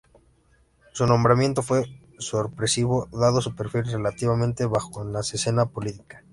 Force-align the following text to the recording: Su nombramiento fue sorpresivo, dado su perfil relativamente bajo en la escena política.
Su 0.93 1.05
nombramiento 1.05 1.61
fue 1.61 2.01
sorpresivo, 2.17 3.07
dado 3.11 3.39
su 3.39 3.55
perfil 3.55 3.83
relativamente 3.85 4.65
bajo 4.65 5.03
en 5.03 5.13
la 5.13 5.19
escena 5.19 5.67
política. 5.67 6.23